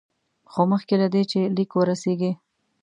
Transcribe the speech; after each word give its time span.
خو 0.51 0.61
مخکې 0.71 0.95
له 1.01 1.07
دې 1.13 1.23
چې 1.31 1.39
لیک 1.57 1.71
ورسیږي. 1.75 2.31